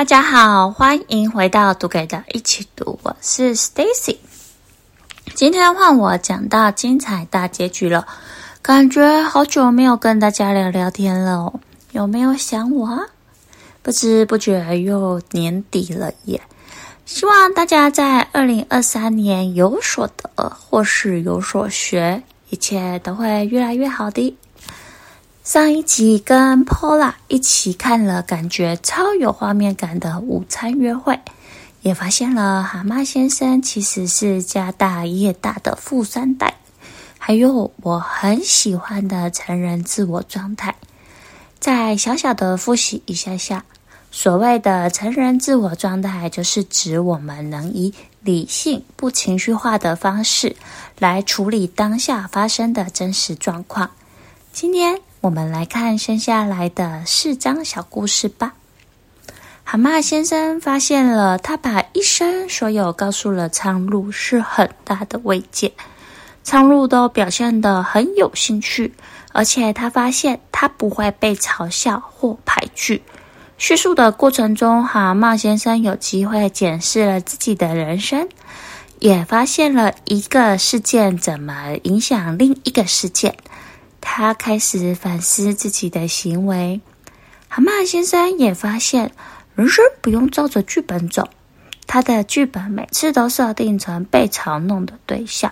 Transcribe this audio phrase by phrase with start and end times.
[0.00, 4.16] 大家好，欢迎回到读给的一起读，我是 Stacy。
[5.34, 8.06] 今天换我讲到精彩大结局了，
[8.62, 11.60] 感觉好久没有跟大家聊聊天了哦，
[11.92, 12.98] 有没有想我啊？
[13.82, 16.40] 不知不觉又年底了耶，
[17.04, 24.34] 希望大家在二零二三年有所得或是有所学，一切都会越来越好的。
[25.42, 31.18] 上一集跟 Pola 一起看了，感觉超有画面感的午餐约会，
[31.80, 36.54] 也发现了蛤蟆先生其实是家大业大的富三代，
[37.18, 40.74] 还有我很喜欢的成人自我状态。
[41.58, 43.64] 再小小的复习一下下，
[44.10, 50.54] 所谓的成人自我状态，就是指我们能以理性、不情绪化的方式
[50.98, 53.90] 来处理当下发生的真实状况。
[54.52, 55.00] 今天。
[55.22, 58.54] 我们来看剩下来的四张小故事吧。
[59.64, 65.72] 蛤蟆先生发现了，他把一生所有告诉了苍鹭，是很大的慰藉。
[66.42, 68.94] 苍鹭都表现得很有兴趣，
[69.32, 73.02] 而且他发现他不会被嘲笑或排拒。
[73.58, 78.26] 叙述的过程中，蛤蟆先生有机会检视了自己的人生，
[78.98, 83.36] 也发现了一个事件怎么影响另一个事件。
[84.20, 86.82] 他开始反思自己的行为。
[87.48, 89.12] 蛤蟆先生也发现，
[89.54, 91.26] 人生不用照着剧本走。
[91.86, 95.50] 他的剧本每次都设定成被嘲弄的对象，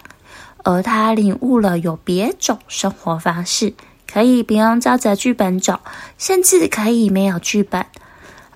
[0.65, 3.73] 而他领悟了有别种生活方式，
[4.07, 5.81] 可以不用照着剧本走，
[6.19, 7.87] 甚至可以没有剧本。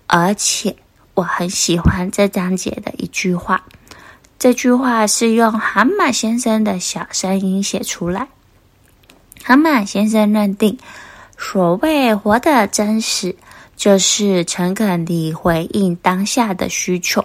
[0.07, 0.77] 而且，
[1.15, 3.65] 我很喜欢这章节的一句话，
[4.39, 8.29] 这句话是用蛤蟆先生的小声音写出来。
[9.45, 10.79] 蛤蟆先生认定，
[11.37, 13.35] 所谓活得真实，
[13.77, 17.25] 就是诚恳地回应当下的需求，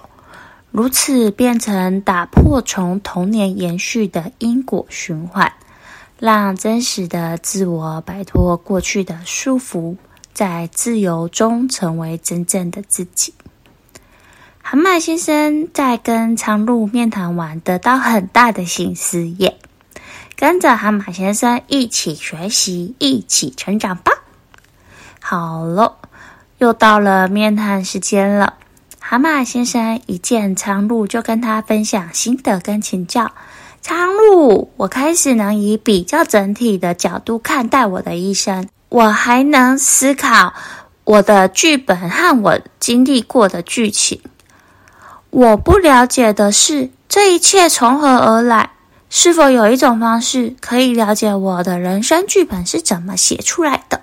[0.71, 5.51] 如此变成打破从童年延续的因果循环，
[6.19, 9.95] 让真实的自我摆脱过去的束缚，
[10.33, 13.33] 在自由中成为真正的自己。
[14.63, 19.57] 蛤蟆先生在跟苍鹭面谈完，得到很大的省思耶。
[20.39, 24.11] 跟着蛤蟆先生一起学习，一起成长吧。
[25.19, 25.97] 好了，
[26.59, 28.53] 又到了面谈时间了。
[28.99, 33.31] 蛤蟆先生一见苍鹭，就跟他分享心得跟请教。
[33.81, 40.53] 苍鹭，我开始能以比较整体的角度看待我的一生，我还能思考
[41.03, 44.21] 我的剧本和我经历过的剧情。
[45.31, 48.69] 我不了解的是，这一切从何而来？
[49.09, 54.01] 是否有一种方式可以了解我的人生剧本是怎么写出来的？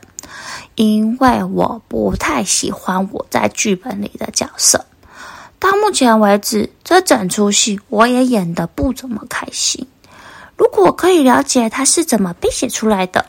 [0.76, 4.87] 因为我不太喜欢我在剧本里的角色。
[5.60, 9.87] 到目前为止，这整出戏我也演得不怎么开心。
[10.56, 13.26] 如果可以了解它是怎么被写出来的，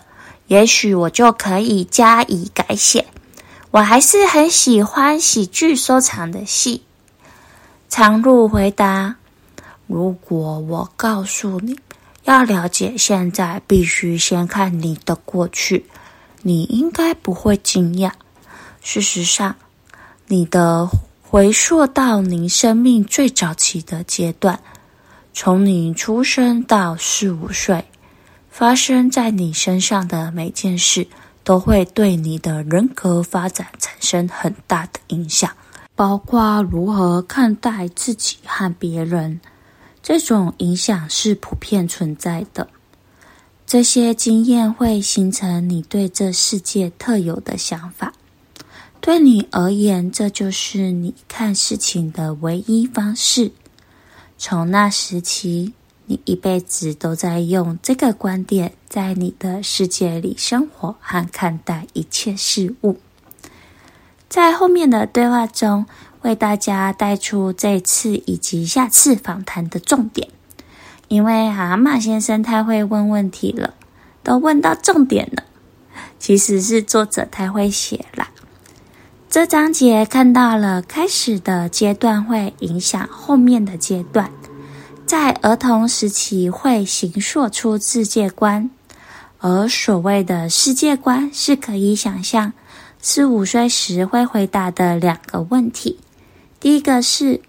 [0.48, 3.06] 也许我就可以加以改写。
[3.72, 6.84] 我还是很喜欢喜剧收场的戏。
[7.90, 9.16] 苍鹭回答。
[9.88, 11.78] 如果我告诉你，
[12.24, 15.86] 要了解现在，必须先看你的过去，
[16.42, 18.12] 你应该不会惊讶。
[18.82, 19.56] 事实上，
[20.28, 20.90] 你的
[21.22, 24.60] 回溯到你生命最早期的阶段，
[25.34, 27.86] 从你出生到四五岁，
[28.50, 31.08] 发生在你身上的每件事，
[31.44, 35.52] 都会对你的人格发展产生很大的影响，
[35.96, 39.40] 包括如何看待自己和别人。
[40.08, 42.68] 这种影响是普遍存在的。
[43.66, 48.14] 这些经验会形成你对这世界特有的想法。
[49.02, 53.52] 对你而言，这就是你看事情的唯一方式。
[54.38, 55.74] 从那时起，
[56.06, 63.00] 你一辈子都在用这个观点在你的世界里生活和看待一切事物。
[64.30, 65.88] 在后面的对话中，
[66.26, 70.28] 为大家带出这次以及下次访谈的重点，
[71.08, 73.76] 因为蛤蟆先生太会问问题了，
[74.24, 75.44] 都问到重点了。
[76.18, 78.28] 其实是作者太会写了。
[79.30, 84.32] 这章节看到了开始的阶段会影响后面的阶段，
[85.06, 88.72] 在儿童时期会形塑出世界观，
[89.40, 92.52] 而所谓的世界观是可以想象
[93.00, 96.00] 四五岁时会回答的两个问题。
[96.66, 97.42] 第一个是，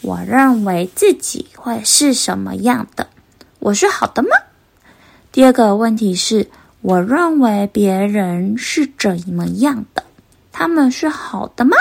[0.00, 3.06] 我认为自己会是什么样的？
[3.58, 4.30] 我是好的吗？
[5.30, 6.48] 第二个问题是，
[6.80, 10.04] 我认为别人是怎么样的？
[10.52, 11.76] 他们是好的吗？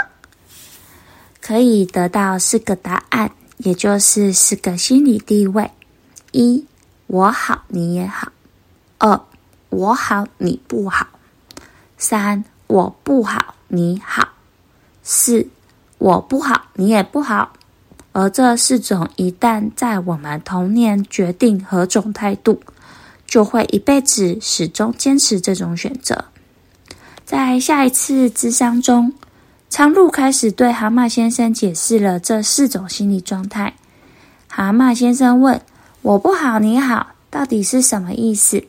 [1.39, 5.71] 可以得到四个答案，也就是四个心理地位：
[6.33, 6.65] 一，
[7.07, 8.27] 我好，你也好；
[8.97, 9.21] 二，
[9.69, 11.05] 我好，你不好；
[11.97, 14.27] 三，我不好，你好；
[15.01, 15.47] 四，
[16.01, 17.53] 我不好，你也不好。
[18.11, 22.59] 而这四种一旦在我们童年决定何种态度，
[23.27, 26.25] 就会一辈子始终坚持这种选择。
[27.23, 29.13] 在下一次智商中，
[29.69, 33.75] 苍鹭开始对蛤蟆先生解释了这四种心理状态。
[34.47, 35.61] 蛤蟆先生问
[36.01, 38.63] ：“我不好，你好，到底是什么意思？”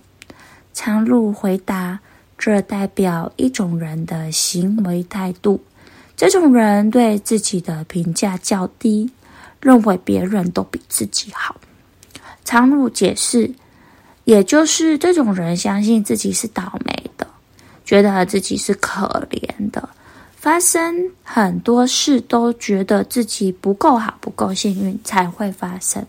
[0.75, 2.00] 苍鹭回答
[2.37, 5.62] ：“这代表一种人的行为态度。
[6.30, 9.10] 这种人对自己的评价较低，
[9.60, 11.56] 认为别人都比自己好。”
[12.44, 13.52] 常路解释
[14.24, 17.26] ：“也就是这种人相信自己是倒霉的，
[17.84, 19.88] 觉得自己是可怜的。”
[20.36, 26.04] 发生很多事都觉得自己不够好，不够幸运才会发生。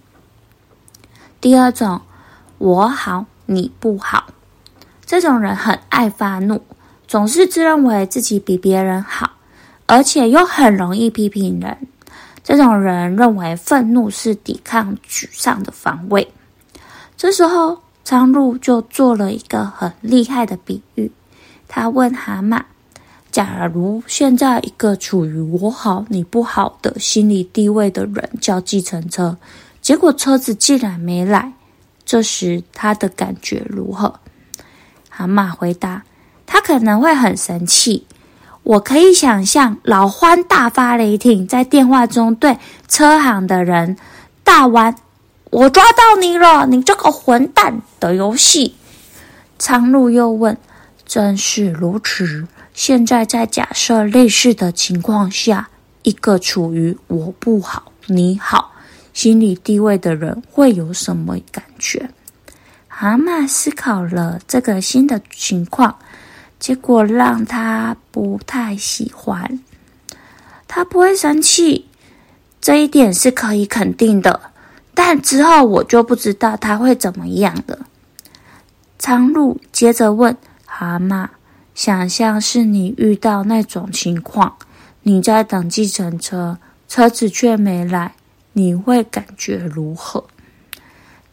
[1.41, 2.01] 第二种，
[2.59, 4.27] 我好你不好，
[5.05, 6.61] 这种人很爱发怒，
[7.07, 9.32] 总是自认为自己比别人好，
[9.93, 11.77] 而且又很容易批评人。
[12.43, 16.27] 这种人认为愤怒是抵抗沮丧的防卫。
[17.15, 21.11] 这时候，苍鹭就做了一个很厉害的比喻，
[21.67, 22.59] 他问蛤蟆。
[23.31, 29.37] 假如现在一个处于我好你不好的心理地位的人叫计程车，
[29.79, 31.53] 结果车子竟然没来，
[32.03, 34.19] 这时他的感觉如何？
[35.07, 36.03] 蛤蟆回答：
[36.47, 38.07] 他可能会很生气。
[38.63, 42.57] 我可以想象老欢大发雷霆，在电话中对
[42.87, 43.97] 车行的人
[44.43, 44.95] 大玩
[45.51, 48.75] “我抓到你了，你这个混蛋”的游戏。
[49.59, 50.57] 苍鹭又问：
[51.05, 52.47] 正是如此。
[52.73, 55.69] 现在在假设类似的情况下，
[56.01, 58.71] 一个处于我不好你好
[59.13, 62.09] 心理地位的人会有什么感觉？
[62.87, 65.95] 蛤蟆思考了这个新的情况，
[66.63, 69.59] 结果让他不太喜欢。
[70.65, 71.89] 他不会生气，
[72.61, 74.39] 这一点是可以肯定的。
[74.93, 77.79] 但之后我就不知道他会怎么样了。
[78.97, 81.27] 苍鹭接着问蛤蟆。
[81.75, 84.55] 想象是你遇到那种情况，
[85.01, 86.57] 你在等计程车，
[86.87, 88.13] 车子却没来，
[88.53, 90.23] 你会感觉如何？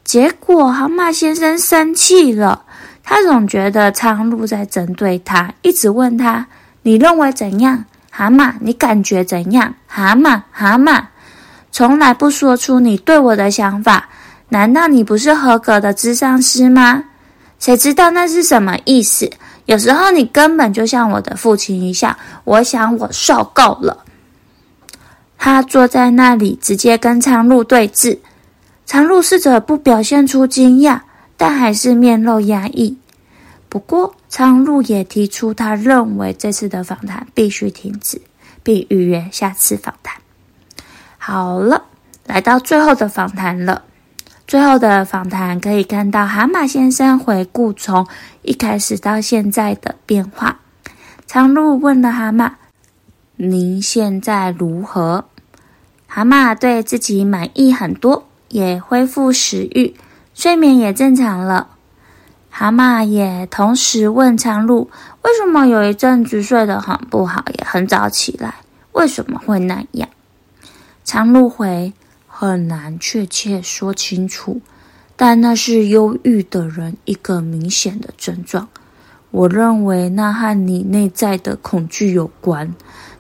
[0.03, 2.65] 结果蛤蟆先生生气了，
[3.13, 6.47] 他总觉得苍鹭在针对他，一直问他
[6.83, 9.75] ：“你认为怎样？”蛤蟆，你感觉怎样？
[9.89, 11.07] 蛤蟆，蛤蟆，
[11.73, 14.09] 从来不说出你对我的想法，
[14.51, 17.03] 难道你不是合格的智商师吗？
[17.59, 19.29] 谁知道那是什么意思？
[19.67, 24.05] 有时候你根本就像我的父亲一样，我想我受够了。
[25.37, 28.19] 他坐在那里，直接跟苍鹭对峙。
[28.87, 31.01] 苍鹭试着不表现出惊讶，
[31.37, 32.99] 但还是面露压抑。
[33.71, 38.21] 不过，苍鹭也提出，他认为这次的访谈必须停止，
[38.65, 40.21] 并预约下次访谈。
[41.17, 41.85] 好了，
[42.27, 43.85] 来到最后的访谈了。
[44.49, 48.09] 最后的访谈可以看到蛤蟆先生回顾从
[48.43, 50.59] 一开始到现在的变化。
[51.29, 52.51] 苍鹭问了蛤蟆
[53.39, 55.27] ：“您现在如何？”
[56.09, 59.95] 蛤蟆对自己满意很多，也恢复食欲，
[60.35, 61.69] 睡眠也正常了。
[62.61, 64.87] 蛤蟆也同时问苍鹭
[65.25, 68.57] ：“为什么有一阵子睡得很不好，也很早起来？
[68.93, 70.07] 为什么会那样？”
[71.03, 71.95] 苍鹭回。
[72.27, 74.61] 很难确切说清楚，
[75.17, 78.69] 但那是忧郁的人一个明显的症状。
[79.31, 82.75] 我认为那和你内在的恐惧有关。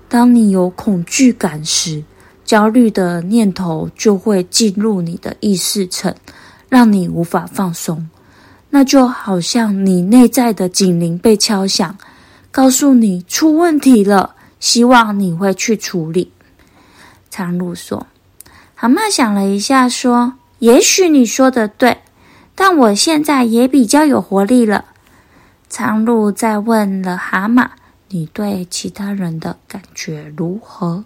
[0.08, 2.04] 当你有恐惧感时，
[2.44, 6.14] 焦虑的念头就会进入你的意识层，
[6.68, 8.08] 让你无法放松。
[8.70, 11.96] 那就好像你内在的警铃被敲响，
[12.50, 16.32] 告诉你出问题了，希望你会去处理。
[17.28, 18.06] 苍鹭说。
[18.74, 21.98] 蛤蟆想了一下，说：“也许你说的对，
[22.54, 24.86] 但我现在也比较有活力了。”
[25.68, 27.68] 苍鹭再问了蛤蟆
[28.08, 31.04] ：“你对其他人的感觉如何？”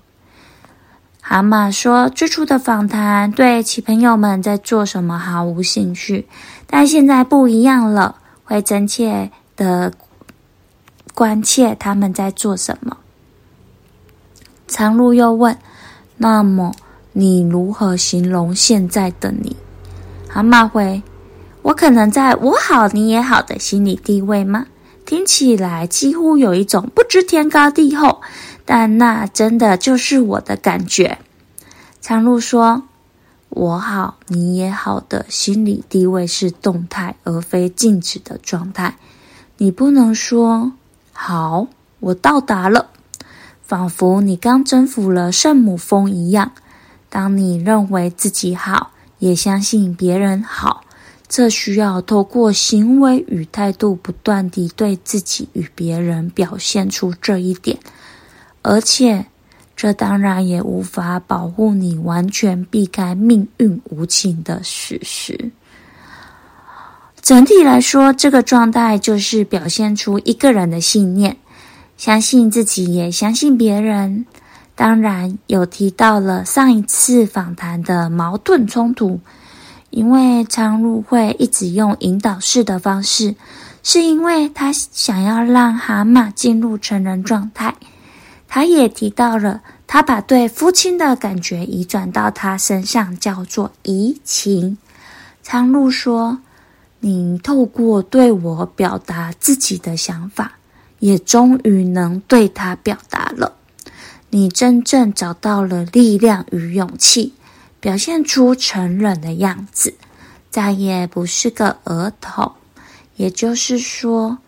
[1.21, 6.29] 蛤蟆说：“最初的访谈对其朋友们在做什么毫无兴趣，
[6.77, 9.93] 但现在不一样了，会真切的
[11.15, 12.97] 关切他们在做什么。”
[14.67, 15.57] 苍鹭又问
[16.19, 16.75] ：“那么？”
[17.17, 19.57] 你如何形容现在的你？
[20.29, 21.01] 蛤蟆回：
[21.63, 24.67] 我可能在我好你也好的心理地位吗？
[25.07, 28.21] 听起来几乎有一种不知天高地厚，
[28.65, 31.19] 但那真的就是我的感觉。
[32.01, 32.83] 苍鹭说
[33.57, 38.97] ：“我好，你也好的心理地位是动态而非静止的状态。
[39.59, 40.73] 你不能说
[41.15, 41.69] ‘好，
[42.01, 42.89] 我到达了’，
[43.63, 46.51] 仿佛你刚征服了圣母峰一样。
[47.09, 50.83] 当你认为自己好，也相信别人好，
[51.29, 57.79] 这需要透过行为与态度不断地对自己与别人表现出这一点，
[58.63, 59.27] 而且。”
[59.77, 65.51] 这当然也无法保护你完全避开命运无情的事实。
[67.21, 71.37] 整体来说，这个状态就是表现出一个人的信念，
[71.97, 74.27] 相信自己，也相信别人。
[74.77, 79.19] 当然，有提到了上一次访谈的矛盾冲突，
[79.91, 83.35] 因为苍鹭会一直用引导式的方式，
[83.83, 87.75] 是因为他想要让蛤蟆进入成人状态。
[88.49, 94.79] 他也提到了，他把对父亲的感觉移转到他身上，叫做移情。
[95.43, 96.39] 苍鹭说
[97.01, 100.53] ：“你透过对我表达自己的想法，
[101.01, 103.55] 也终于能对他表达了。
[104.31, 107.35] 你真正找到了力量与勇气，
[107.81, 109.95] 表现出成人的样子，
[110.51, 112.53] 再也不是个儿童。
[113.17, 114.39] 也就是说，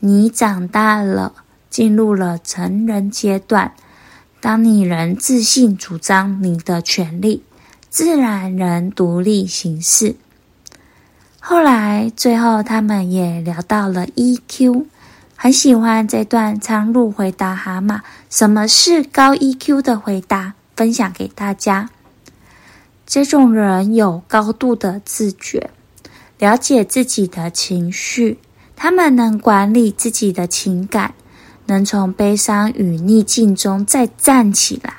[0.00, 1.32] 你长大了。”
[1.74, 3.72] 进入了成人阶段，
[4.40, 7.42] 当你仍自信主张你的权利，
[7.90, 10.14] 自然人独立行事。
[11.40, 14.84] 后来，最后他们也聊到了 EQ，
[15.34, 17.98] 很喜欢这段苍鹭回答蛤蟆
[18.30, 21.90] 什么是高 EQ 的回答，分享给大家。
[23.04, 25.70] 这种人有高度的自觉，
[26.38, 28.38] 了解自己的情绪，
[28.76, 31.14] 他们能管理自己的情感。
[31.66, 34.94] 能从悲伤与逆境中再站起来，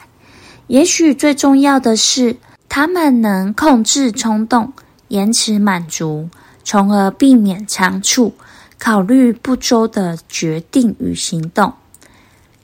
[0.68, 4.74] 也许最重要的是，他们能控制冲动，
[5.10, 6.30] 延迟满足，
[6.64, 8.34] 从而避免仓促、
[8.80, 11.74] 考虑不周的决定与行动，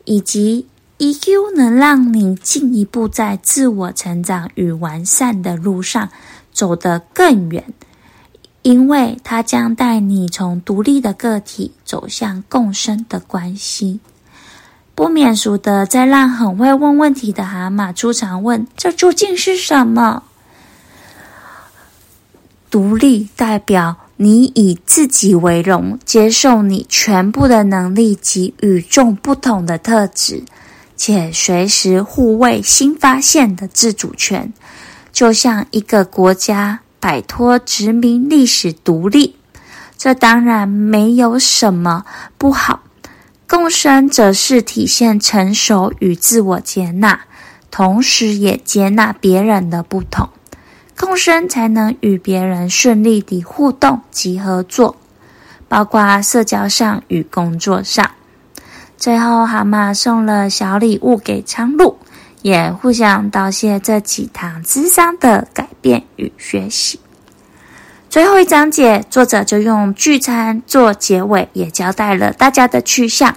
[0.05, 0.65] 以及
[0.97, 6.09] EQ 能让你进一步在自我成长与完善的路上
[6.51, 7.63] 走得更远。
[8.61, 13.99] 因为它将带你从独立的个体走向共生的关系。
[14.93, 20.23] 不免俗的，再让很会问问题的蛤蟆出场问：“这究竟是什么？”
[22.69, 30.43] 独立代表你以自己为荣，接受你全部的能力及与众不同的特质，
[30.95, 34.53] 且随时护卫新发现的自主权，
[35.11, 36.81] 就像一个国家。
[37.01, 39.35] 摆脱殖民历史独立，
[39.97, 42.05] 这当然没有什么
[42.37, 42.81] 不好。
[43.49, 47.21] 共生则是体现成熟与自我接纳，
[47.69, 50.29] 同时也接纳别人的不同。
[50.97, 54.95] 共生才能与别人顺利地互动及合作，
[55.67, 58.11] 包括社交上与工作上。
[58.97, 61.97] 最后，蛤蟆送了小礼物给苍鹭。
[62.41, 66.99] 也互相道谢这几堂智商的改变与学习。
[68.09, 73.35] 最后一章节，作者就用聚餐做结尾，也交代了大家的去向。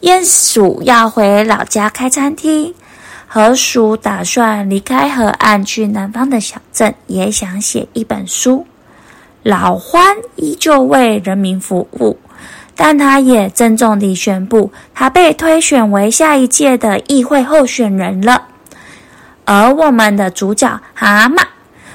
[0.00, 2.74] 鼹鼠要回老家开餐厅，
[3.26, 8.66] 河鼠打算离开河岸去南方的小镇，也想写一本书。
[9.42, 12.18] 老獾依旧为人民服务。
[12.76, 18.48] 但他也郑重地宣布，他被推选为下一届的议会候选人了。
[19.46, 21.42] 而我们的主角蛤蟆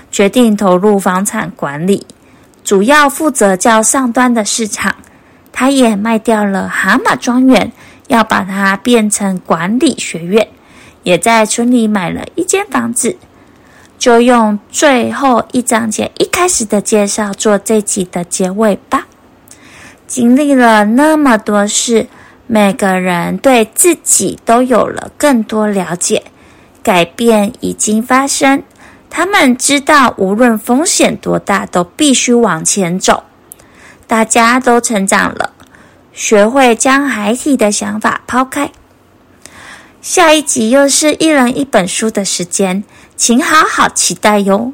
[0.10, 2.08] 决定投入房产管理，
[2.64, 4.96] 主要负责较上端的市场。
[5.54, 7.72] 他也卖掉了蛤蟆庄园，
[8.08, 10.48] 要把它变成管理学院，
[11.04, 13.18] 也在村里买了一间房子。
[14.00, 19.06] 就用最后一章节一开始的介绍做这集的结尾吧。
[20.12, 22.08] 经历了那么多事，
[22.46, 26.24] 每个人对自己都有了更多了解，
[26.84, 28.62] 改变已经发生。
[29.10, 33.24] 他们知道，无论风险多大，都必须往前走。
[34.06, 35.52] 大家都成长了，
[36.12, 38.70] 学会将孩提的想法抛开。
[40.02, 42.84] 下一集又是一人一本书的时间，
[43.16, 44.74] 请好好期待哟。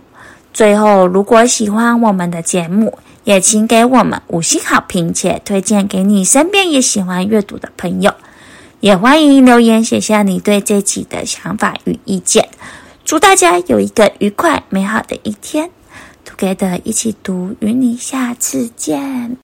[0.51, 2.97] 最后，如果喜欢我们的节目，
[3.27, 8.13] 也请给我们五星好评，且推荐给你身边也喜欢阅读的朋友。
[8.79, 12.47] 也欢迎留言写下你对这集的想法与意见。
[13.03, 15.69] 祝大家有一个愉快美好的一天
[16.25, 19.35] ！Together 一起读，与你下次见。